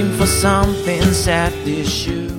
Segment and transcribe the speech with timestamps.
[0.00, 2.30] suit, looking for something sad to shoot.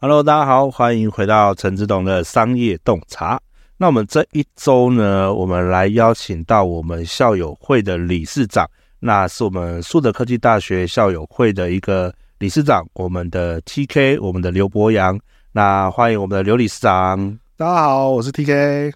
[0.00, 3.40] Hello，大家好，欢迎回到陈志董的商业洞察。
[3.78, 8.68] 那我们这一周呢，我们来邀请到我们校友会的理事长，
[9.00, 15.18] 那是我们树德科技大学校友会的一个理事长，我们的 TK，我们的刘博洋。
[15.52, 17.38] 那欢迎我们的刘理事长。
[17.56, 18.92] 大家好，我是 TK。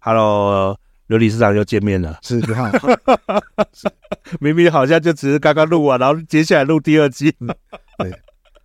[0.00, 0.78] Hello。
[1.08, 2.70] 刘理事长又见面了，是你好，
[4.40, 7.34] 明明好像就只是刚刚录完，然后接下来录第二季，
[7.98, 8.10] 对，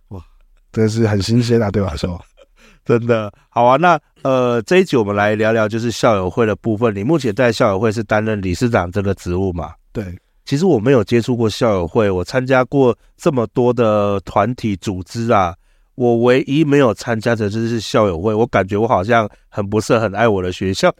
[0.08, 0.22] 哇，
[0.70, 2.22] 真的是很新鲜啊，对我来说，
[2.84, 3.76] 真的好啊。
[3.78, 6.94] 那呃，这一集我们来聊聊就是校友会的部分。
[6.94, 9.72] 你目前在校友会是担任理事长这个职务嘛？
[9.92, 10.04] 对，
[10.44, 15.54] 其实我没有接触过校友会，我参加过这么多的团体组织啊。
[15.96, 20.92] 我唯一没有参加的就是校友会，我感觉我好像很不是很爱我的学校。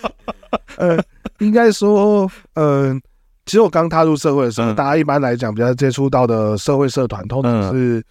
[0.76, 1.02] 呃，
[1.38, 3.00] 应该说，嗯、呃，
[3.46, 8.04] 其实我刚踏入社会的时候，嗯、大家一般来讲比较接触到的社会社团，通常是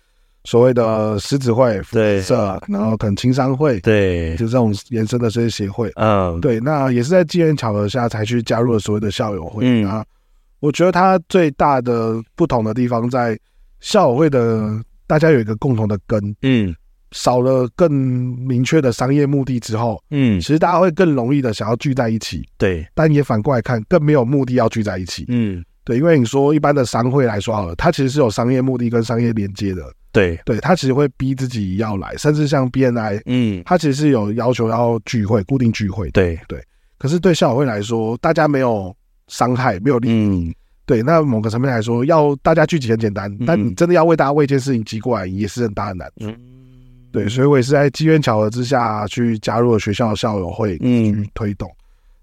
[0.43, 5.91] 所谓的狮子会、对社，然后可能青商会，对，就这种延伸的这些协会。
[5.97, 9.63] 嗯，对，那也是在机缘巧合下才去加入了所谓的校友会。
[9.63, 10.03] 嗯啊，
[10.61, 13.37] 我觉得它最大的不同的地方在
[13.79, 14.81] 校友会的。
[15.07, 16.75] 大家有一个共同的根，嗯，
[17.11, 22.85] 少了更明确的商业目的之后，嗯，其实大家会更容易的想要聚在一起，对。
[22.93, 25.97] 但也反过来看，更没有目的要聚在一起，嗯，对。
[25.97, 30.57] 因为你说一般的商会来说好了，它其实是有商业目的跟商业连接的，对，对。
[30.59, 36.61] 它其实会逼自己要来，甚至像 BNI，嗯，它其实是有要求要聚会，固定聚会，对对。
[36.97, 38.93] 可是对校友会来说，大家没有
[39.27, 40.53] 伤害，没有利益。
[40.87, 46.27] 对，那某个层面来说，要大家聚集很简单，嗯、但你真的要为大家为一件事情集过来，也是很大的难处。
[46.27, 46.35] 嗯，
[47.11, 51.69] 对，所以我也是在机缘巧合之下去加入了学校的校友会，嗯，去推动。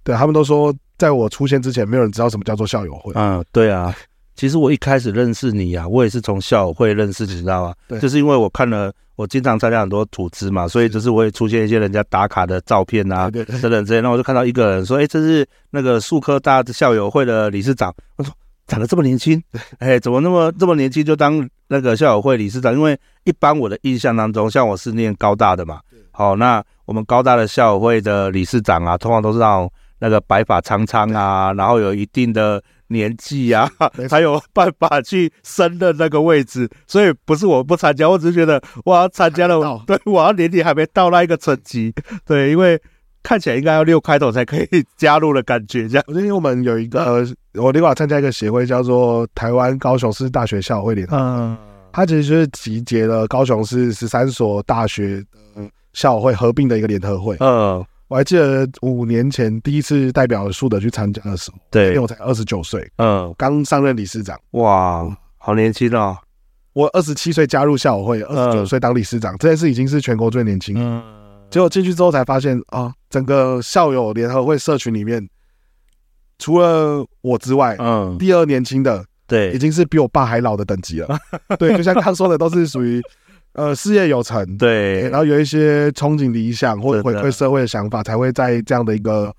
[0.02, 3.12] 对，他们都说，在我出现之前，没有人知道什么叫做校友会。
[3.16, 3.94] 嗯，对啊。
[4.34, 7.74] 其实我一开始认识你啊，我也是从校友会认识，你知道吗？
[7.86, 14.00] 对，就是因为我看了，我经常参加很多组织嘛，所以就是我会出现一些人家打卡的照片啊，等等之类。
[14.00, 18.32] 那我就看到一个人说：“哎，这是那个树科大的校友会的理事长。”我说。
[18.66, 19.42] 长得这么年轻，
[19.78, 22.72] 哎，怎么那么这么年轻就当那个校友会理事长？
[22.72, 25.80] 因为一般我的印象当中，像我是念高大的嘛，
[26.10, 33.70] 好，那我们高大的校友会的理事长啊，通常都是那种那个白发苍苍啊，然后有一定的年纪啊，
[34.08, 36.68] 才有办法去升的那个位置。
[36.86, 41.92] 所以不是我不参加，我只是觉得我要参加了，对，我要年底还没到那一个层级，
[42.24, 42.80] 对，因为。
[43.24, 44.68] 看起来应该要六开头才可以
[44.98, 46.04] 加入的感觉，这样。
[46.06, 51.22] 我因为我们有一个，我另外参加一个协会，叫做台湾高雄市大学校友会联合会。
[51.22, 51.56] 嗯，
[51.90, 55.24] 它其实就是集结了高雄市十三所大学
[55.56, 55.62] 的
[55.94, 57.34] 校友会合并的一个联合会。
[57.40, 64.38] 嗯，我还记得五年前第一次代表树德去参加的时候，对，因为我才二十九岁，嗯，刚上任理事长。
[64.50, 65.04] 哇，
[65.38, 66.14] 好年轻哦！
[66.74, 70.74] 我二十七岁加入校友会，二十九岁当理事长，这件事已经是全国最年轻。
[70.76, 71.02] 嗯。
[71.54, 75.24] 结果进去之后才发现啊，整个校友联合会社群里面，
[76.36, 81.16] 除了我之外，嗯，第二年轻的，对，已经是比我爸还老的等级了。
[81.56, 83.00] 对，就像刚说的，都是属于
[83.52, 89.32] 呃事业有成，对，然后有一些憧憬理想或者回馈社会的想法，才会在这样的一个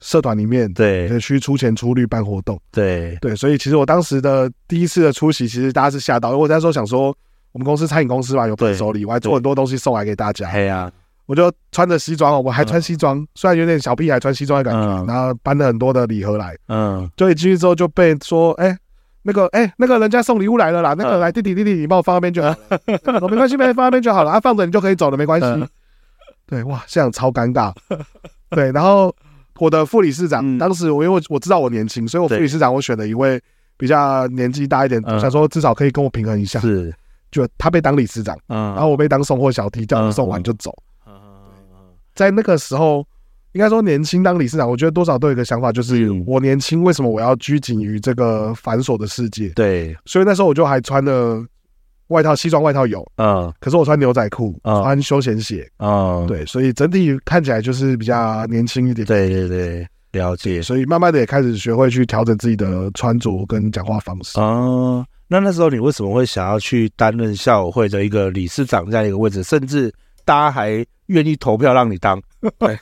[0.00, 2.58] 社团里面，对，去出钱出力办活动。
[2.72, 7.14] 对对，所以其实我当时的第一次的出席，其实大家是吓到，因为我那时候想说，
[7.52, 10.50] 我们公司餐饮公司嘛，有伴手礼，我还做很多东西送来给大家。
[10.50, 10.90] 对呀。
[11.28, 18.78] 我就穿着西装，我还穿西装，嗯、虽然有点小屁孩穿西装的感觉，嗯、然后搬了很多的礼盒来，嗯，就一进去之后就被说，哎、欸，
[19.20, 22.48] 那个，哎、欸，那个人家送礼物来了啦，那个来弟弟弟弟，你帮我放那边就好。
[22.48, 22.56] 了，
[23.20, 25.46] 我没关系，没放那边就好了，啊，放着你就可以走了，没关系。
[25.46, 25.68] 嗯、
[26.46, 27.74] 对，哇，现场超尴尬，
[28.48, 29.14] 对，然后
[29.58, 33.38] 我的副理事长，嗯、当时我因为我我知道我年轻，所以我副理事长我选了一位
[33.76, 36.90] 比较年纪大一点，嗯、想说至少可以跟我平衡一下，是，
[37.30, 40.74] 就他被当理事长，嗯，然后我被当送货小弟，叫他送完就走。
[42.18, 43.06] 嗯在那个时候，
[43.52, 49.50] 应该说年轻当理事长，我觉得多少都有一个想法，就是我年轻，为什么我要拘谨于这个繁琐的世界？
[49.50, 51.40] 对，所以那时候我就还穿了
[52.08, 59.06] 外套，西装外套有，嗯，可是我穿牛仔裤，穿休闲鞋，嗯，对，所以整体看起来就是比较年轻一点。
[59.06, 60.60] 对对对，了解。
[60.60, 64.40] 所以慢慢的也开始学会去调整自己的穿着跟讲话方式。
[64.40, 69.92] 哦，那那时候你为什么会想要去担任校友会的一个理事长这样一个位置，甚至
[70.28, 72.20] 大家还愿意投票让你当，
[72.58, 72.78] 对，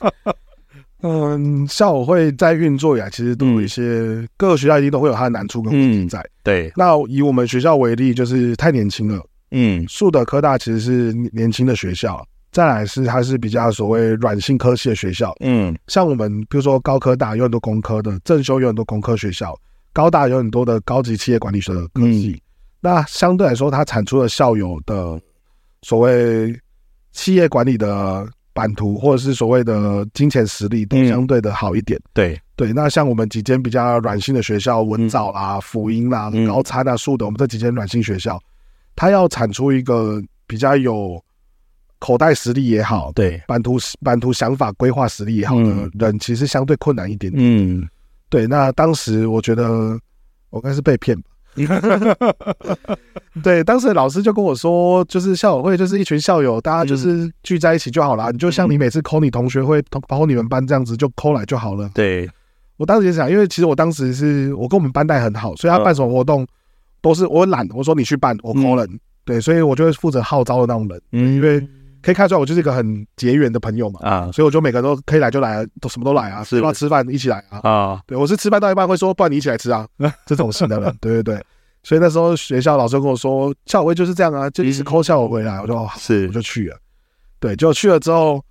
[1.01, 6.21] 嗯，校友会在运作以来，其实都有一些、嗯、各个学校一定都会有它的难处跟问题在。
[6.43, 9.25] 对，那以我们学校为例，就是太年轻了。
[9.51, 12.21] 嗯，树德科大其实是年轻的学校，
[12.51, 15.33] 再来是它是比较所谓软性科系的学校。
[15.39, 19.57] 嗯，像我们比如说高科大有很多工科的，正修有很多工科学校，
[19.93, 22.35] 高大有很多的高级企业管理学的科系。
[22.35, 22.41] 嗯
[22.79, 25.19] 那相对来说，它产出的校友的
[25.81, 26.55] 所谓
[27.17, 31.99] 企业管理的版图，或者是所谓的金钱实力，都相对的好一点。
[31.99, 38.39] 嗯、对对，那像我们几间比较软性的学校，文藻啦、辅音啦、高参啊、树的，我们这几间软性学校，
[38.95, 41.19] 它要产出一个比较有
[41.97, 47.43] 口袋实力也好，对版图版图想法规划实力也好的人，其实相对困难一点点。
[47.43, 47.87] 嗯，
[48.29, 48.45] 对。
[48.45, 49.99] 那当时我觉得
[50.51, 51.31] 我应该是被骗吧。
[53.43, 58.31] 对，当时老师就跟我说，就是校友会就是一群校友，大家就是聚在一起就好了。
[58.31, 61.89] 你就像你每次 call 你同学会，包括你们班这样子，就 call 来就好了。
[61.93, 62.29] 对，
[62.77, 66.45] 我当时也想，因为其实我当时是我跟我们班带很好，所以他办什么活动
[67.01, 68.99] 都是我懒，我说你去办，我 call 人。
[69.23, 71.01] 对，所以我就会负责号召的那种人。
[71.11, 71.59] 嗯，因为
[72.07, 73.99] 可以看出来我就是一个很结缘的朋友嘛。
[74.01, 77.59] 啊，所以我就每个都可以来就来，都什么都来啊，是要吃饭一起来啊。
[77.69, 79.85] 啊，对，我是吃饭到一半会说，不然你一起来吃啊，
[80.25, 80.95] 这种型的人。
[81.01, 81.45] 对对对。
[81.83, 86.77] 所以那时候学校老师跟我说，校委会就是这样啊，就一直 call 校委回来，我就好，是我就去了。
[87.41, 88.41] 对，就去了之后，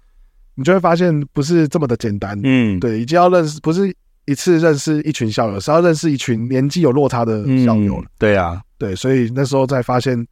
[0.54, 2.38] 你就会发现不是这么的简单。
[2.44, 3.90] 嗯，对，已经要认识，不是
[4.26, 8.04] 一次认识一群校友，是要认识一群年纪有落差的校友了。
[8.18, 10.26] 对啊，对，所以那时候才发现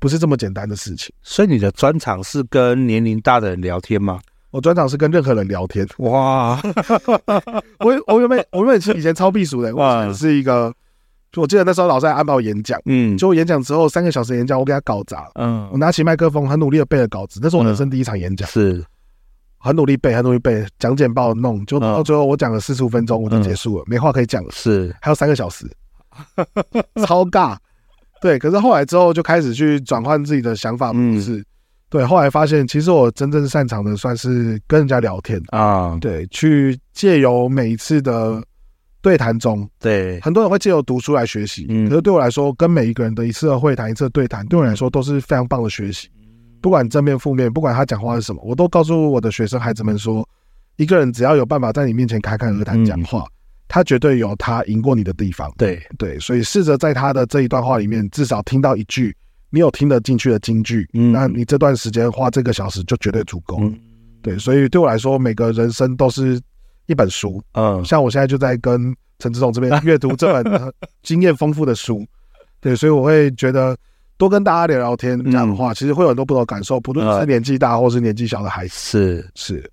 [0.00, 1.14] 不是这么简单的事情。
[1.22, 4.18] 所以你的专长是跟年龄大的人聊天吗？
[4.50, 5.86] 我专长是跟任何人聊天。
[5.98, 6.60] 哇，
[7.78, 10.74] 我我原本我原本是以前超避暑的，我是一个。
[11.32, 18.84] 就我记得那时候老师还安排我演讲，嗯，就我演讲之后三个小时演讲，我给他搞砸，嗯，我拿起麦克风很努力的背了稿子，那是我人生第一场演讲，是，
[19.56, 25.70] 很努力背，很努力背，讲简报弄，就到最后我讲了四十五分钟我就结束了，没话可以讲了，是，还有三个小时，
[27.06, 27.56] 超尬，
[28.20, 31.44] 对，可是后来之后就开始去转换自己的想法模式，
[31.88, 38.42] 对，后来发现其实我真正擅长的算是跟人家聊天啊，对，去借由每一次的。
[39.02, 40.20] 对谈中，对。
[40.20, 46.06] 很多人会借由读书来学习，嗯，可是对我来说，跟每一个人的一次的会谈、一次的对谈，对我来说都是非常棒的学习。
[46.60, 50.22] 不管正面、负面，不管他讲话是什么，我都告诉我的学生孩子们说，
[50.76, 53.24] 一个人只要有办法在你面前侃侃而谈讲话，
[53.70, 55.50] 他绝对有他赢过你的地方。
[55.56, 55.80] 对。
[55.96, 59.16] 对，所以试着在他的这一段话里面，至少听到一句
[59.48, 63.58] 你有听得进去的金句，嗯，那你这段时间花这个小时就绝对足够。
[64.20, 66.38] 对，所以对我来说，每个人生都是。
[66.86, 70.74] 一本书，嗯，像我现在就在跟陈志总这边 阅读这本
[71.04, 72.04] 经验丰富的书，
[72.60, 73.76] 对，所以我会觉得
[74.18, 79.30] 多跟大家聊聊天，这样的话，其实会有很多不同感受，不论是年纪大或是年纪小的孩子，是。
[79.36, 79.70] 是。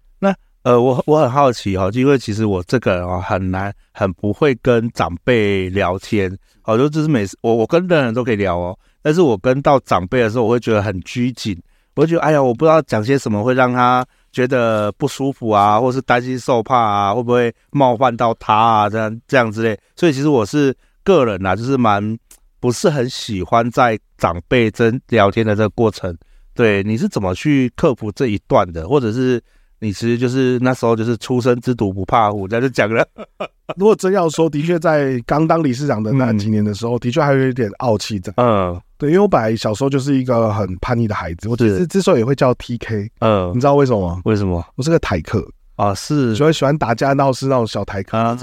[0.67, 6.29] 呃，我我很好奇哈，因为其实我这个人啊很难，很不会跟长辈聊天，
[6.61, 11.57] 好多就是每次我我跟任何人都可以聊哦，但是我跟到长辈的时候，我会觉得很拘谨，
[11.95, 14.05] 我会觉得哎呀，我不知道讲些什么会让他。
[14.33, 18.89] 觉得不舒服啊，或是担心受怕啊，会不会冒犯到他啊？
[18.89, 22.15] 这样这样之类，所以其实我是个人啊，就是蛮
[22.59, 26.15] 不是很喜欢在长辈真聊天的这个过程。
[26.53, 28.87] 对，你是怎么去克服这一段的？
[28.87, 29.41] 或者是
[29.79, 33.06] 你其实就是那时候就是初生之犊不怕虎，这样就讲了。
[33.77, 38.33] 如果真要说，的确在刚当理事长的那几年的时候，嗯、的确还有一点傲气在。
[38.38, 38.79] 嗯。
[38.97, 44.21] 对，因为我本来小时候就是一个很叛逆的孩子，我只是之所以会叫 TK，嗯，你知道为什么吗？
[44.25, 44.66] 为什么？
[44.75, 48.18] 我是个台客啊，是所以喜欢打架闹事那种小台客。
[48.18, 48.35] 啊、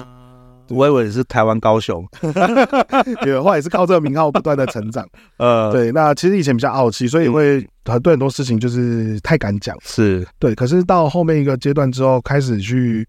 [0.68, 2.06] 我以为你是台湾高雄，
[3.22, 5.06] 对，后来也是靠这个名号不断的成长。
[5.38, 10.54] 呃，对，那其实以前比较傲气，所以会很对很多事情就是太敢讲，是对。
[10.54, 13.06] 可是到后面一个阶段之后，开始去。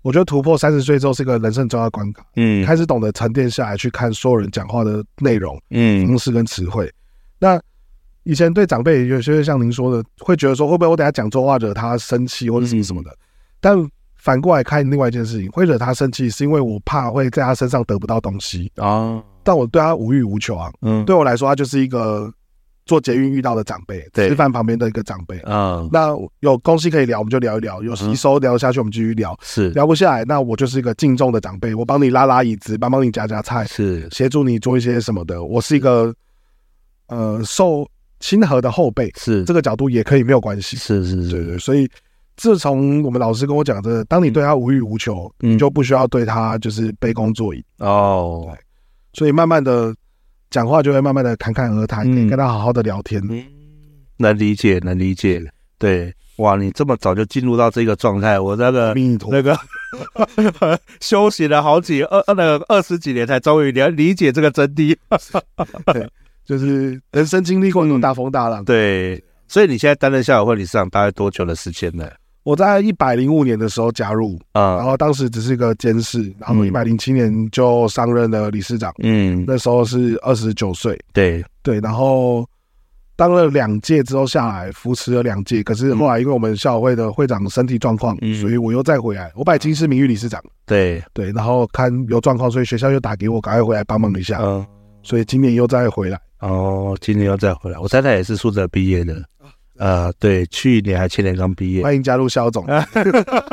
[0.00, 6.90] 我觉得突破三十岁之后是一个人生重要关卡，嗯，开始懂得沉淀下来去看所有人讲话的内容，嗯，方式跟词汇。
[7.40, 7.60] 那
[8.22, 13.10] 以前对长辈有些像您说的，会觉得说会不会我等下讲错话惹他生气或者什么什么的。
[13.10, 13.18] 嗯、
[13.60, 22.32] 但反过来看另外一件事情，会惹他生气是因为我怕会在他身上得不到东西啊，但我对他无欲无求啊，嗯，对我来说他就是一个。
[22.88, 26.08] 坐捷运遇到的长辈，吃饭旁边的一个长辈，嗯，那
[26.40, 29.38] 有东西可以聊，我们就聊一聊；有吸收聊下去，我们继续聊。
[29.42, 35.44] 是聊不下来，那我就是一个敬重的长辈，我帮你拉拉椅子，帮帮你夹夹菜，是协助你做一些什么的。
[35.44, 36.14] 我是一个
[37.08, 37.86] 呃受
[38.20, 40.74] 亲和的后辈，是这个角度也可以没有关系。
[40.78, 41.58] 是是是，对对。
[41.58, 41.86] 所以
[42.38, 48.46] 自从我们老师跟我讲的，当你对他无欲无求，你就不需要对他就是卑躬作揖哦。
[48.46, 48.58] 对，
[49.12, 49.94] 所以慢慢的。
[50.50, 53.20] 讲话就会慢慢的侃侃而谈，可以跟他好好的聊天。
[53.28, 53.44] 嗯，
[54.16, 55.42] 能理解，能理解。
[55.78, 58.94] 对，哇，你这么早就进入到这个状态，我那个
[59.28, 59.54] 那个
[61.02, 64.96] 休息了好几二那个二十几年，才终于了理解这个真谛。
[65.92, 66.10] 对，
[66.46, 68.64] 就是人生经历过那种大风大浪。
[68.64, 72.08] 对，所以你现在担任校友会理事长大概多久的时间呢？
[72.48, 78.90] 我在一百零五年的时候加入啊，然后当时只是一个监事，然后一百零七年就上任了理事长。
[79.02, 80.98] 嗯，那时候是二十九岁。
[81.12, 82.48] 对对，然后
[83.16, 85.62] 当了两届之后下来，扶持了两届。
[85.62, 89.30] 可是后来因为我们校友会的会长身体状况，嗯，所以我又再回来。
[89.34, 90.42] 我本来已经是名誉理事长。
[90.64, 94.38] 对对，然后看有状况，所以学校又打给我，赶快回来帮忙一下。
[94.40, 94.66] 嗯，
[95.02, 96.18] 所以今年又再回来。
[96.40, 97.78] 哦，今年又再回来。
[97.78, 99.22] 我太太也是数哲毕业的。
[99.78, 102.66] 呃，对，去年还前年刚毕业，欢迎加入肖总，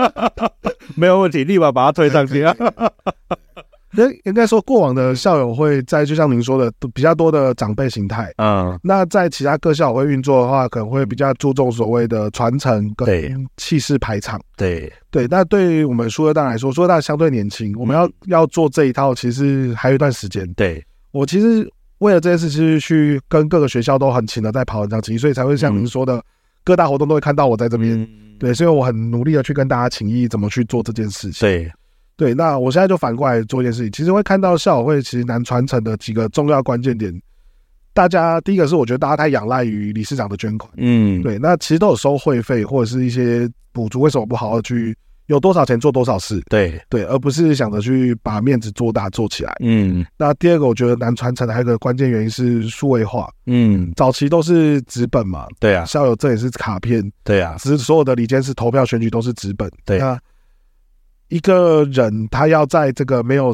[0.96, 2.56] 没有问题，立马把他推上去啊。
[3.98, 8.30] 那应该说，过往的校友会在就像您说的，比较多的长辈形态。
[8.38, 13.08] 嗯，那在其他各校友会运作的话，可能会比较注重所谓的传承跟
[13.56, 14.38] 气势排场。
[14.58, 20.52] 对对，那对于我们苏二代来说，苏二代相对年轻，我们要要做这一套，其实还有一段时间。
[20.56, 21.72] 对我其实。
[22.00, 26.22] 为了这件事，其实去跟各个学校都很勤的在跑很长情谊，所以才会像您说的，
[26.64, 28.08] 各大活动都会看到我在这边。
[28.38, 31.40] 对，所以我很努力的去跟大家请益，怎么去做这件事情。
[31.40, 31.72] 对，
[32.18, 32.34] 对。
[32.34, 37.18] 那我现在就反过来做一件事情，其实会看到校友会其实难传承的几个重要关键点。
[37.94, 40.70] 大家第一个是，我觉得大家太仰赖于理事长的捐款。
[40.76, 41.40] 嗯，对。
[41.40, 44.94] 那其实都有收会费或者是一些补助，为什么不好好去？
[45.28, 49.56] 有多少钱做多少事，对对，而不是想着去把面子做大做起来。
[49.60, 53.28] 嗯，那第二个我觉得难传承的还有一个关键原因是数位化。
[53.46, 59.70] 嗯，早期都是纸本嘛，对啊，校友这也是卡片，对啊，只是所有的里间是投票选举都是纸本。
[59.84, 60.20] 对，那
[61.30, 63.52] 一个人他要在这个没有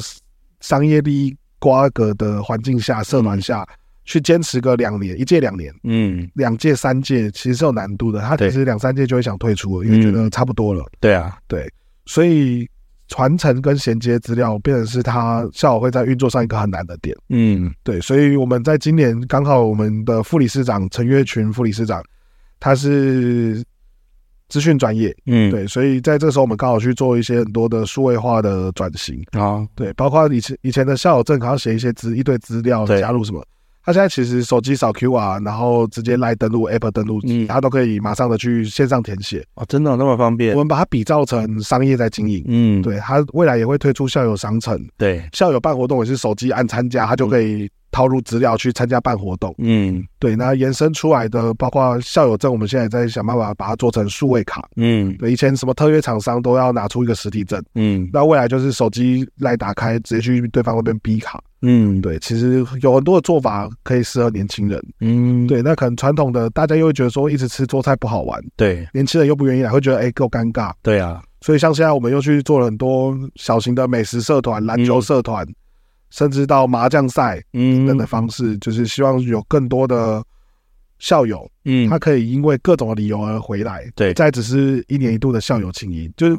[0.59, 3.65] 商业利益瓜葛的环境下、社团下。
[4.03, 8.19] 去坚持个两年，一届两年，嗯，两届三届，其实是有难度的。
[8.19, 10.83] 他其实两三届就会想退出了，因为觉得差不多了。
[10.99, 11.71] 对啊，对，
[12.05, 12.67] 所以
[13.07, 17.15] 传承跟衔接资料，变成是他校友会在运作上一个很难的点。
[17.29, 22.03] 嗯，对，所以我们在今年刚好我们的副理事长陈月群副理事长，
[22.59, 23.63] 他是
[24.49, 29.21] 资讯专业，嗯，对，所以在这时候我们刚好去做一些很多的数位化的转型。
[29.33, 33.45] 啊，对，包括以前以前的校友证，还要写一些资一堆资料加入什么。
[33.83, 39.43] 他现在其实手机扫 QR，然后直接来登录 App 登录，嗯，他都可以马上的去线上填写。
[39.55, 40.53] 哦，真的那么方便？
[40.53, 61.41] 我们把它比照成商业在经营，嗯，对，他未来也会推出校友商城，对，校友办活动也是手机按参加，他就可以掏入资料去参加办活动，嗯，对，那延伸出来的包括校友证，我们现在也在想办法把它做成数位卡，嗯，对，以前什么特约厂商都要拿出一个实体证，嗯，那未来就是手机来打开，直接去对方那边逼卡。
[61.63, 64.83] 嗯，对，其实有很多的做法可以适合年轻人。
[64.99, 70.71] 嗯，对，那可能传统的大家又会觉得说一直吃做菜不好玩，对，年轻人又不愿意来，会觉得哎够尴尬。
[70.81, 75.53] 对啊，所以像现在我们又去做了很多小型的美食社团、篮球社团，嗯、
[76.11, 80.23] 甚至到麻将赛等等的方式，嗯、就是希望有更多的
[80.99, 83.89] 校友，嗯，他可以因为各种的理由而回来。
[83.95, 86.37] 对，再只是一年一度的校友庆谊，就是。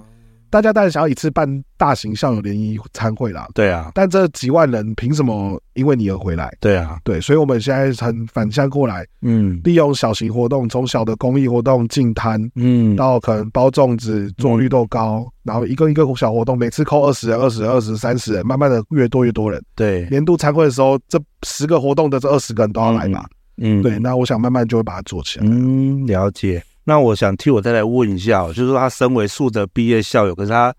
[0.53, 6.55] 大家当然想要一次办大型校友联谊餐会啦，对啊，但这几万人凭什么因为你而回来？
[6.61, 19.59] 对啊，对，所以我们现在很反向过来，嗯，利用小型活动，从小的公益活动进摊，嗯，到可能包粽子、做绿豆糕，嗯、然后一个一个小活动，每次扣二十人、二十、二十、三十人，慢慢的越多越多人。
[19.75, 23.25] 对，年度餐会的时候，这十个活动的这二十个人都要来嘛，
[23.57, 25.47] 嗯，对，那我想慢慢就会把它做起来。
[25.49, 26.63] 嗯，了解。
[26.85, 30.75] 那我想替我再来问一下，就是说他身为数哲毕业校友，可是他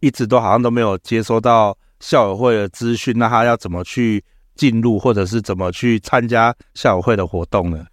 [0.00, 4.22] 一直都好像都没有接收到校友会的资讯，那他要怎么去
[4.54, 7.86] 进入，或者是怎么去参加校友会的活动呢？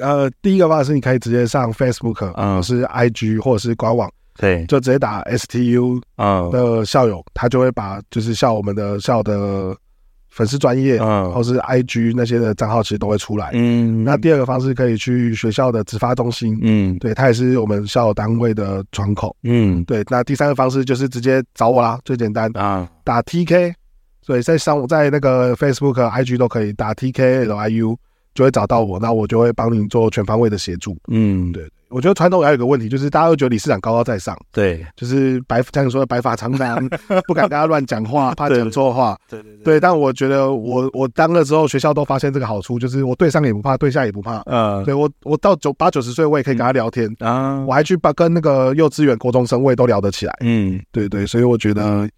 [0.00, 9.76] 呃，第一个方式你可以直接上 Facebook，嗯，是 IG 或者是官网，对，就直接打 STU 啊的校友，他就会把就是像我们的校的。
[10.30, 14.04] 粉丝专业，嗯，或是 IG 那些的账号其实都会出来，嗯。
[14.04, 20.04] 那第二个方式可以去学校的直发中心，嗯，对，它也是我们校友单位的窗口，嗯，对。
[20.08, 22.50] 那第三个方式就是直接找我啦，最简单。
[22.56, 23.72] 啊，打 TK，
[24.22, 27.96] 所以在上在那个 Facebook、IG 都可以打 TKLIU，
[28.38, 31.68] 就会找到我，那我就会帮您做全方位的协助，嗯，对。
[31.88, 36.88] 我觉得传统还有一个问题，就是大家都觉得理事长高高在上，对，就是白像你说的白发苍苍，
[37.26, 39.80] 不敢跟他乱讲话，怕讲错话，对对对，对。
[39.80, 47.12] 但我觉得我我当了之后，学校都发现这个好处，就是我对上也不怕，对下也不怕，嗯，对我我到九八九十岁，我也可以跟他聊天。
[47.18, 52.08] 啊，我还去把跟那个幼稚园、国中生我也都聊得起来，嗯，对对，所以我觉得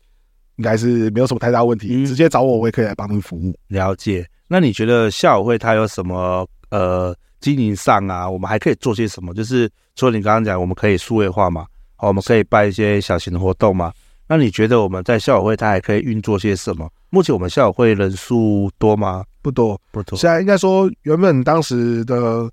[0.56, 3.54] 应该是没有什么太大问题，直接找我，我也可以来帮您服务。
[3.68, 4.26] 了解。
[4.50, 7.16] 那你觉得校友会它有什么呃？
[7.40, 9.32] 经营上啊，我们还可以做些什么？
[9.32, 9.66] 就是
[9.96, 11.64] 除了你刚刚讲，我们可以数位化嘛，
[11.96, 13.90] 好，我们可以办一些小型的活动嘛。
[14.28, 16.86] 那你觉得我们在校友会它还可以运作些什么？
[17.08, 19.24] 目前我们校友会人数多吗？
[19.40, 20.18] 不多，不多。
[20.18, 22.46] 现在应该说，原本当时的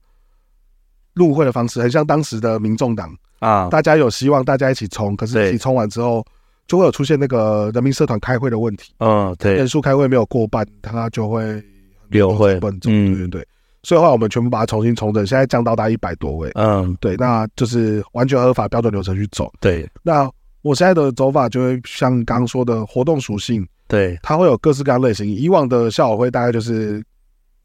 [1.15, 6.25] 入会的方式很像当时的民众党，啊，大家有希望，大家一起冲，可是一起冲完之后，
[6.65, 8.93] 就会有出现那个人民社团开会的问题。
[8.99, 11.61] 嗯，对，人数开会没有过半，他就会
[12.09, 13.47] 流会，嗯，对对对。
[13.83, 16.51] 所以后来我们全部把它重新重整，现在降到大概一百多位。
[16.55, 19.49] 嗯，对，那就是完全合法标准流程去走。
[19.61, 20.29] 对，那
[20.61, 25.25] 我现在的走法就会像刚刚说的活动属性，对，它会有各式各样类型。
[25.25, 27.01] 以往的校友会大概就是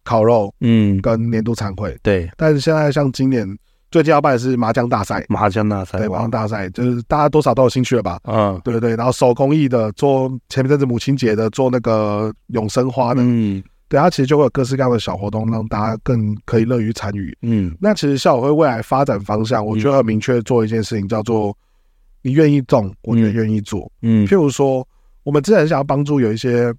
[0.04, 2.30] 烤肉，嗯，跟年度餐会，对。
[2.36, 3.44] 但是现在像今年
[3.90, 8.20] 最近要办的是麻将大赛，麻将大赛，对，麻将大赛就是大家多少都有兴趣了吧？
[8.24, 8.94] 嗯，对对对。
[8.94, 13.60] 然后手工艺的做前面阵子母亲节的做那个永生花的，嗯。
[13.92, 17.36] 对，它其实就会有各式各样的小活动，让大家更可以乐于参与。
[17.42, 21.54] 嗯，那其实校友会未来发展方向，我觉得很明确做一件事情，叫做
[22.22, 23.92] 你愿意种，我也愿意做。
[24.00, 24.88] 嗯，譬如说，
[25.24, 26.72] 我们之前想要帮助有一些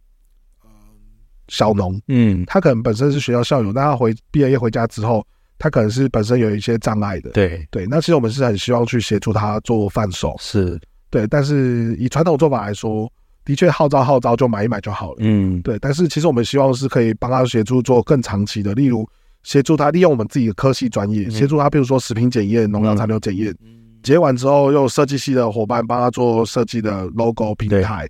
[1.50, 5.24] 小农，嗯，他可能本身是学校校友，那他回毕业回家之后，
[5.60, 7.30] 他可能是本身有一些障碍的。
[7.30, 13.08] 对对，那其实我们是很希望去协助他做贩售，是对，但是以传统做法来说。
[13.46, 15.18] 的确，号召号召就买一买就好了。
[15.20, 15.78] 嗯，对。
[15.80, 19.08] 但是其实我们希望是可以帮他协助做更长期的，例如
[19.44, 23.54] 协助他利用我们自己的科系专业，协助他，比如说食品检验、农药残留检验，
[24.02, 28.08] 结完之后，用设计系的伙伴帮他做设计的 logo 平台，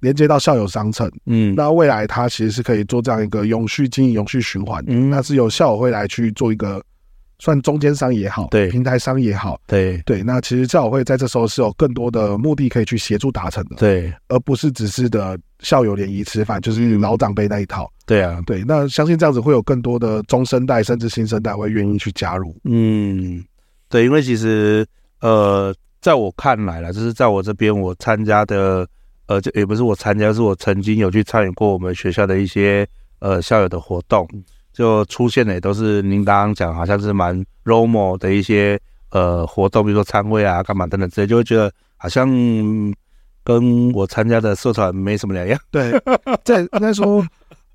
[0.00, 1.10] 连接到校友商城。
[1.26, 4.84] 嗯，那未来他其实是可以做这样一个永续经营、永续循环。
[4.86, 6.82] 嗯，那是由校友会来去做一个。
[7.38, 10.22] 算中间商也好，对，平台商也好，对对。
[10.22, 17.90] 那其实校友会在这时候是有更多的目的可以去协助达成的，对，而不是只是的校友联谊吃饭，就是老长辈那一套。
[18.06, 18.62] 对啊，对。
[18.66, 22.56] 那相信这样子会有更多的中生代甚至新生代会愿意去加入。
[22.64, 23.44] 嗯，
[23.88, 24.86] 对，因为其实
[25.20, 28.86] 呃，在我看来啦，就是在我这边我参加的，
[29.26, 32.86] 呃，就也不是我参加，是我曾经有去参与过我们学校的一些
[33.18, 34.26] 呃校友的活动。
[34.76, 38.78] 就出现的也都是您刚刚讲，好像是蛮 normal 的一些
[39.10, 42.28] 呃活动，比如说参会啊、干嘛等等之类，就会觉得好像
[43.42, 45.58] 跟我参加的社团没什么两样。
[45.72, 45.98] 对，
[46.44, 47.26] 这应该说，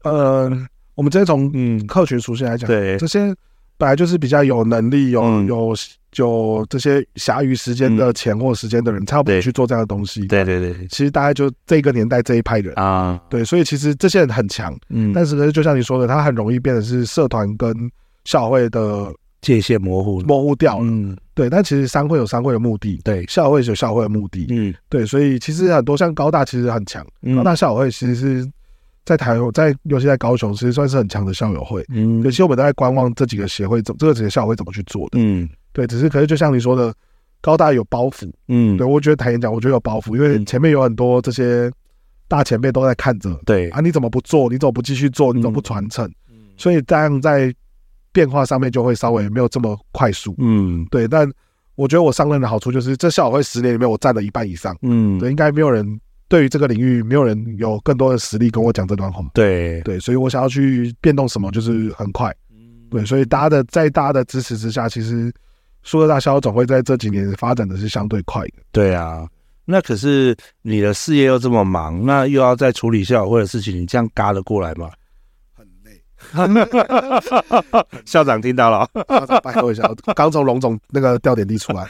[0.03, 0.47] 呃，
[0.93, 3.33] 我们直接从嗯客群属性来讲，对这些。
[3.81, 5.75] 本来就是比较有能力、有、嗯、有
[6.17, 10.27] 有这些暇余时间的钱或时间的人，才会去做这样的东西。
[10.27, 12.75] 对对对，其实大概就这个年代这一派人。
[12.75, 17.73] 啊，对，所以其实这些人很强，嗯，但是呢，就像你说的，他很容易变得是社团跟
[18.23, 20.85] 校会的界限模糊，模糊掉了。
[20.85, 28.51] 嗯，对，但其实商会有商会的目的，对，校会有校会的目的，嗯，对，所以其实很多像高大其实很强，嗯、高大校会其实是。
[29.03, 31.83] 在台湾，在尤其在高雄，其实算是很强的校友会。
[31.89, 35.19] 嗯，其实我们都在观望这几个协会怎，这个几个校友会怎么去做的。
[35.19, 36.93] 嗯，对，只是可是就像你说的，
[37.41, 38.31] 高大有包袱。
[38.47, 41.71] 嗯，对，我觉得台演讲，我觉得有包袱，因为前面有很多这些
[42.27, 43.33] 大前辈都在看着。
[43.43, 44.47] 对啊，你怎么不做？
[44.47, 45.33] 你怎么不继续做？
[45.33, 46.05] 你怎么不传承？
[46.29, 47.51] 嗯，所以这样在
[48.11, 50.35] 变化上面就会稍微没有这么快速。
[50.37, 51.27] 嗯，对，但
[51.73, 54.77] 我觉得我上任的好处就是，这校友会十年里面我占了一半以上。
[54.83, 55.99] 嗯，对，应该没有人。
[56.31, 59.21] 对于这个领域，没有人有更多的实力跟我讲这段话。
[59.33, 62.33] 对对，所以我想要去变动什么，就是很快。
[62.89, 65.29] 对，所以大家的在大家的支持之下，其实
[65.83, 68.53] 苏科大校友总会在这几年发展的是相对快的。
[68.71, 69.27] 对啊，
[69.65, 74.89] 那可是你的事业又这么忙，那又要再处理校友会的事情，你这样嘎得过来吗？
[75.53, 76.01] 很累。
[78.07, 79.83] 校长听到了，校 长拜托一下，
[80.15, 81.85] 刚从龙总那个调点地出来。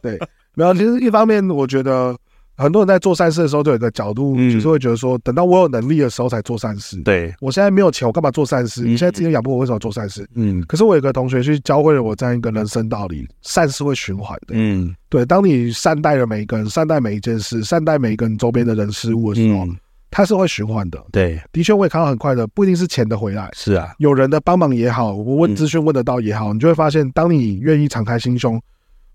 [0.00, 0.18] 对，
[0.54, 2.16] 没有，其实一方面我觉得。
[2.60, 7.00] 很多人在做善事的时候，都有一个角度，就是会觉得说，等到我有能力的时候才做善事。
[7.02, 8.82] 对，我现在没有钱，我干嘛做善事？
[8.82, 10.28] 你现在自己养不活，为什么做善事？
[10.34, 10.62] 嗯。
[10.68, 14.48] 可是我有个同学去教会了我这样一个人生道理：善事会循环的。
[14.50, 15.24] 嗯，对。
[15.24, 19.66] 当你善待了每一个人，善待每一件事，善待每一个人周边的人事物的时候，
[20.10, 21.02] 它是会循环的。
[21.10, 23.48] 对，的确我也看到很快的，不一定是钱的回来。
[23.54, 28.60] 是啊，有人的帮忙也好，我问资讯问得到也好，你就会发现，当你愿意敞开心胸。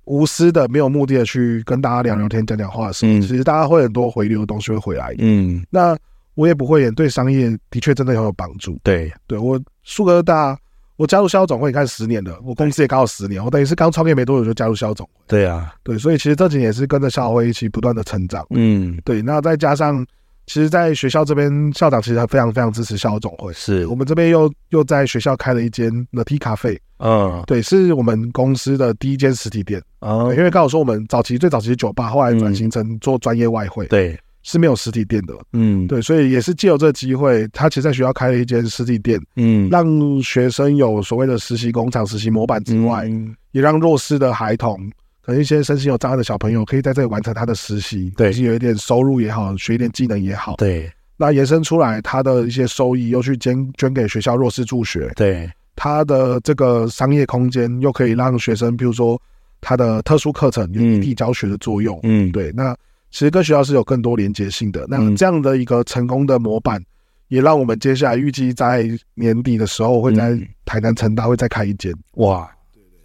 [0.05, 5.13] 无私的、没有目的的去跟大家聊聊天、讲讲话的时候，其实大家会很多回流的东西会回来。
[5.19, 5.97] 嗯，那
[6.35, 8.79] 我也不会演，对商业的确真的很有帮助。
[8.83, 10.57] 对，对我苏科大，
[10.95, 15.11] 我加入校友总会，你看十年了，我公司也刚好十年，我等于是刚创业没多久就加入校友总会。
[15.27, 18.45] 对啊，对，所以其实这几年也是跟着校友会一起不断的成长。
[18.51, 20.05] 嗯，对，那再加上。
[20.47, 23.51] 其实，在学校这边，校长其实非常非常支持校友总会。
[23.53, 26.77] 是我们这边又又在学校开了一间 The Tea Cafe。
[26.97, 29.81] 嗯，对，是我们公司的第一间实体店。
[29.99, 33.87] 嗯，因为刚好说我们早期最早期是酒吧，后来转型成做专业外汇。
[33.87, 35.33] 对，是没有实体店的。
[35.53, 39.19] 嗯，对，所以也是借由这个机会，他其实在学校开了一间实体店。
[39.35, 39.85] 嗯，让
[40.21, 43.09] 学生有所谓的实习工厂、实习模板之外，
[43.51, 44.79] 也让弱势的孩童。
[45.25, 50.91] 可能一些身心有障碍的小朋友可以在这里完成他的实习，对，是有一点收入也好，学一点技能也好，对。
[51.17, 55.49] 那延伸出来他的一些收益，又去捐捐给学校弱势助学，对。
[55.75, 59.19] 他的这个商业空间又可以让学生，比如说
[59.59, 61.99] 他的特殊课程有异地教学的作用。
[62.03, 62.51] 嗯，对。
[62.51, 62.73] 那
[63.11, 64.85] 其实跟学校是有更多连接性的。
[64.87, 66.81] 那这样的一个成功的模板，
[67.29, 71.93] 也让我们接下来预计在年底的时候会在台南城大会再开一间。
[72.13, 72.49] 哇，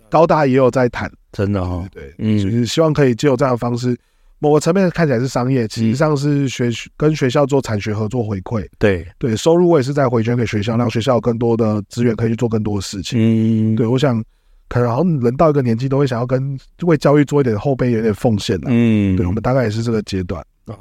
[0.08, 1.86] 高大也有在谈，真的哦。
[1.92, 3.96] 对，嗯，就是希望可以借由这样的方式。
[4.42, 8.66] 某个层面看起来是商业，其实上是学跟学校做产学合作回馈。
[8.78, 13.18] 对对，收入我也是在回捐给学校，让学校有更多的资源可以去做更多的事情。
[13.20, 14.24] 嗯，对，我想
[14.68, 18.68] 可能好像人到一个年纪都会想要跟为教育做一点后辈，有点奉献的。
[18.70, 20.42] 嗯，对，我们大概也是这个阶段。
[20.64, 20.74] 哦，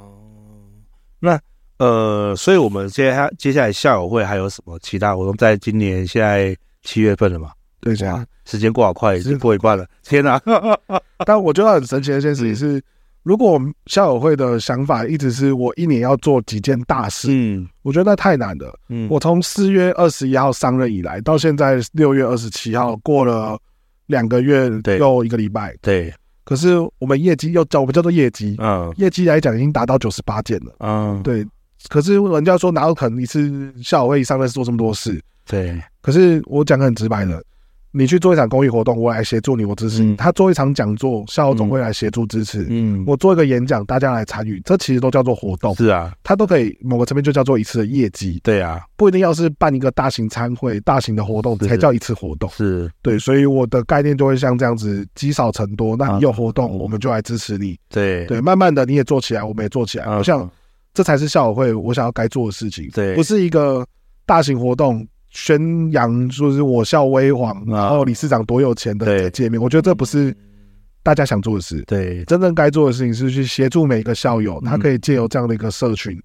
[1.19, 1.37] 那
[1.79, 5.35] 呃，所以我们接下接下来校友会还有什么其他活动？
[5.35, 7.51] 在今年现在七月份了嘛？
[7.81, 9.85] 对，这样时间过好快，已经过一半了。
[10.03, 10.41] 天哪！
[11.25, 12.81] 但我觉得很神奇的一件事情是。
[13.23, 18.73] 如果我们校友会的想法一直是我一年要做几件大事，嗯，我觉得那太难了。
[18.87, 23.59] 嗯，我从四月二十一号上任以来，到现在六月二十七号，过了
[24.07, 26.11] 两个月又一个礼拜，对。
[26.45, 31.45] 可是我们业绩又叫我们叫做业绩，嗯，业绩来讲已经达到九十八件了，嗯，对。
[31.89, 35.21] 可是人家说哪有可能一次校友会一上任是做这么多事？
[35.45, 35.79] 对。
[36.01, 37.43] 可是我讲的很直白的。
[37.91, 40.15] 你去做一场公益活动，我来协助你，我支持你。
[40.15, 42.67] 他做一场讲座，校友总会来协助支持。
[42.69, 45.73] 嗯，我做一个演讲，大家来参与，这其实都叫做活动。
[45.75, 48.39] 是啊，他都可以某个层面就叫做一次的业绩。
[48.43, 52.47] 对啊，不一定要是办一个大型参会、大型的活动才叫一次活动。
[52.51, 55.97] 是，对，所以我的概念就会像这样子，积少成多。
[55.97, 57.75] 那你有活动，我们就来支持你。
[57.89, 60.05] 对对，慢慢的你也做起来，我们也做起来。
[60.05, 60.47] 我想
[60.93, 62.87] 这才是校友会我想要该做的事情。
[62.93, 63.83] 对，不是一个
[64.27, 65.07] 大型活动。
[65.29, 70.35] 宣扬说是我校威煌，然后理事长多有钱的界面，我觉得这不是
[71.03, 71.83] 大家想做的事。
[71.85, 76.19] 对，真正该做的事情是去协助每一个校友，他可以借由这样的一个社群，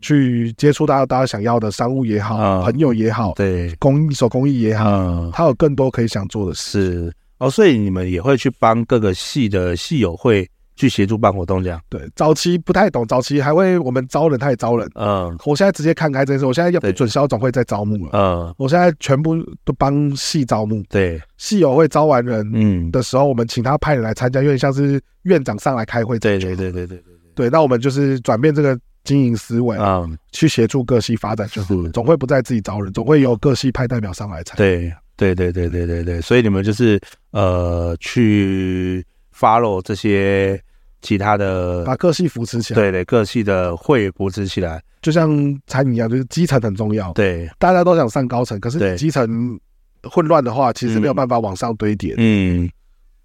[0.00, 7.12] 去接触到大家想要的商务也好，朋友也好，对，公益手工艺也好，他有更多可以想做的事。
[7.38, 10.48] 哦，所以你们也会去帮各个系的系友会。
[10.76, 19.34] 去协助办活动这样，对，早期不太懂，早期还会我们招人，他也招人，嗯，我现在直接看开这件事，我现在要准校总会在招募了，嗯，我现在全部
[19.64, 22.90] 都帮系招募，对，系友会招完人，嗯。
[22.90, 27.14] 的时候，我们请他派人来参加，有点像是院长上来开会，对对对对对对。
[27.34, 31.90] 对，那我们就是转变这个经营思维，嗯，去协助各系发展，就是。
[31.90, 39.02] 总会不再自己招人，总会有各系派代表上来参，对对对对对对对，所以你们就是呃去
[39.34, 40.60] follow 这些。
[41.02, 45.28] 其他的把各系扶持起来，对对，各系的会扶持起来，就像
[45.66, 47.12] 餐饮一样，就是基层很重要。
[47.12, 49.58] 对，大家都想上高层，可是基层
[50.02, 52.14] 混乱的话，其实没有办法往上堆叠。
[52.16, 52.68] 嗯，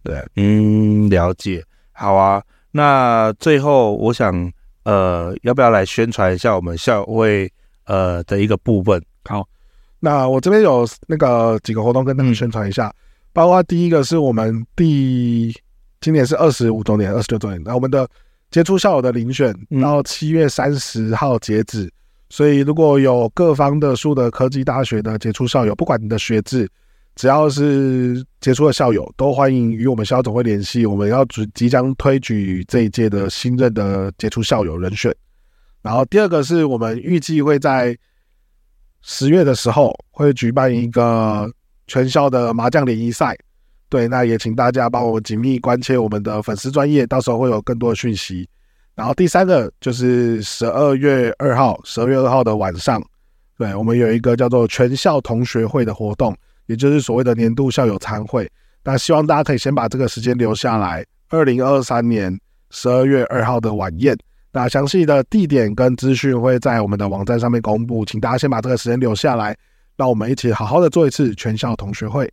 [0.04, 1.64] 对，嗯，了解。
[1.94, 4.52] 好啊，那最后我想，
[4.84, 7.52] 呃，要不要来宣传一下我们校友会
[7.86, 9.02] 呃的一个部分？
[9.26, 9.48] 好，
[10.00, 12.94] 那我这边有那个几个活动跟大家宣传一下，嗯、
[13.34, 15.56] 包括第一个是我们第。
[16.02, 17.62] 今年是二十五周年，二十六周年。
[17.64, 18.10] 那我们的
[18.50, 21.92] 杰出校友的遴选到七月三十号截止，嗯、
[22.30, 26.68] 所以如果有各方的数的科技大学的杰出校友，不管你的学制，
[27.16, 30.88] 只要是杰出的校友，都欢迎与我们校友总会联系。
[30.88, 35.16] 我们要举即将推举这一届的新任的杰出校友人选。
[35.84, 37.96] 然后第二个是我们预计会在
[39.02, 41.48] 十月的时候会举办一个
[41.86, 43.38] 全校的麻将联谊赛。
[43.92, 48.48] 对，那也请大家帮我紧密关切我们的粉丝专业，到时候会有更多的讯息。
[48.96, 53.04] 然后第三个就是十二月二号，十二月二号的晚上，
[53.58, 56.34] 对，我们有一个叫做全校同学会的活动，
[56.68, 58.50] 也就是所谓的年度校友餐会。
[58.82, 64.18] 那希望大家可以先把这个时间留下来，二零二三年十二月二号的晚宴。
[64.54, 69.54] 那详细的地点跟资讯会在我们的网站上面公布，请大家先把这个时间留下来，
[69.98, 72.32] 让我们一起好好的做一次全校同学会。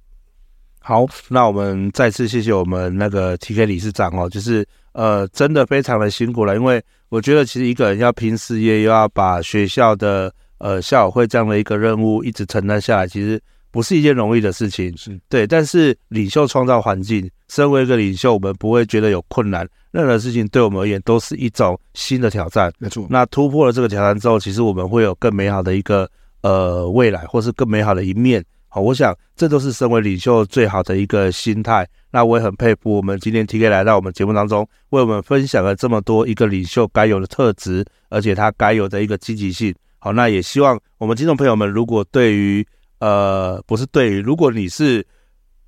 [0.80, 13.38] 好，那我们再次谢谢我们那个 TK 理事长哦，就是呃，真的非常的辛苦了，因为我觉得其实一个人要拼事业，又要把学校的呃校友会这样的一个任务一直承担下来，其实
[13.70, 14.96] 不是一件容易的事情。
[14.96, 22.72] 是对，但是领袖创造环境，身为一个领袖，我们不会觉得有困难，任何事情对我们而言都是一种新的挑战。
[22.78, 26.10] 没错，那突破了这个挑战之后，其实我们会有更美好的一个
[26.40, 28.42] 呃未来，或是更美好的一面。
[28.80, 31.88] 我想这都是身为领袖最好的一个心态。
[32.10, 39.74] 那我也很佩服我们今天 TK 来到我们节目当中，为我们分享了这么多一个领袖该有的特质，而且他该有的一个积极性。
[39.98, 42.66] 好，那也希望我们听众朋友们，如果对于
[43.00, 45.06] 呃不是对于，如果你是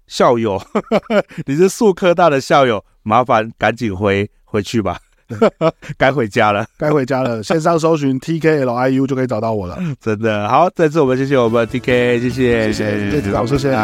[0.07, 0.61] 校友，
[1.47, 4.99] 你是树科大的校友，麻烦赶紧回回去吧。
[5.97, 7.43] 该回家了，该回家了。
[7.43, 9.79] 线上搜寻 T K L I U 就可以找到我了。
[10.01, 13.79] 真的好，再次我们谢谢我们 T K，谢谢谢谢老师，谢谢。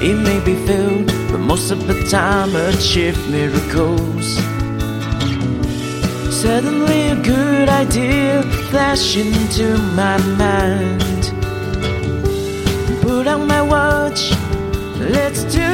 [0.00, 4.38] It may be filled, but most of the time achieve miracles.
[6.30, 11.32] Suddenly a good idea flashed into my mind.
[13.02, 14.30] Put on my watch,
[15.00, 15.66] let's do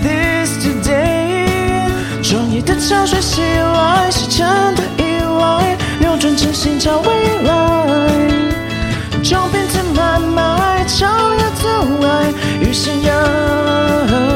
[0.00, 1.90] this today.
[2.22, 8.30] 创意的潮水袭来，是真的意外，扭转真心找未来。
[9.24, 11.41] Jump into my mind，超越。
[12.02, 14.31] 爱与信仰。